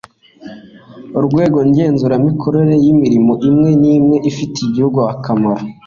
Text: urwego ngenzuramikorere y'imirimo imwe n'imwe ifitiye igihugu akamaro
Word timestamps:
urwego 1.17 1.57
ngenzuramikorere 1.69 2.73
y'imirimo 2.83 3.33
imwe 3.49 3.69
n'imwe 3.81 4.17
ifitiye 4.29 4.65
igihugu 4.69 4.99
akamaro 5.13 5.63